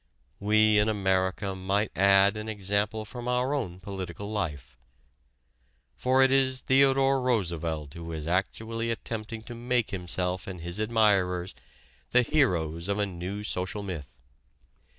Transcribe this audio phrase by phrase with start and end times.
[0.39, 4.75] We in America might add an example from our own political life.
[5.95, 11.53] For it is Theodore Roosevelt who is actually attempting to make himself and his admirers
[12.09, 14.17] the heroes of a new social myth.